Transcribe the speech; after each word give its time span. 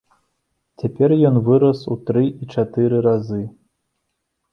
Цяпер 0.83 1.11
ён 1.29 1.35
вырас 1.49 1.79
у 1.95 1.97
тры 2.07 2.23
і 2.29 2.43
чатыры 2.55 3.03
разы. 3.09 3.39